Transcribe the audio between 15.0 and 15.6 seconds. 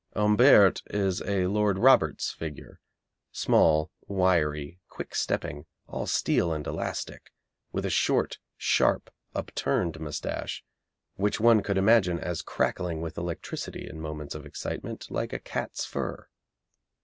like a